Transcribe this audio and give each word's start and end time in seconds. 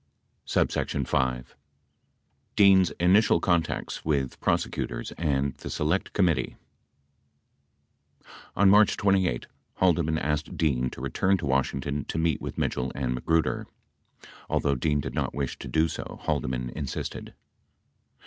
69 0.45 1.05
5. 1.05 1.55
dean's 2.55 2.89
initial 2.99 3.39
contacts 3.39 4.03
with 4.03 4.39
prosecutors 4.39 5.11
and 5.11 5.53
the 5.57 5.69
select 5.69 6.11
COMMITTEE 6.13 6.55
On 8.55 8.67
March 8.67 8.97
28, 8.97 9.45
Haldeman 9.75 10.17
asked 10.17 10.57
Dean 10.57 10.89
to 10.89 11.01
return 11.01 11.37
to 11.37 11.45
Washington 11.45 12.03
to 12.05 12.17
meet 12.17 12.41
with 12.41 12.57
Mitchell 12.57 12.91
and 12.95 13.13
Magruder. 13.13 13.67
Although 14.49 14.73
Dean 14.73 15.01
did 15.01 15.13
not 15.13 15.35
wish 15.35 15.59
to 15.59 15.67
do 15.67 15.87
so, 15.87 16.17
Haldeman 16.23 16.71
insisted. 16.71 17.35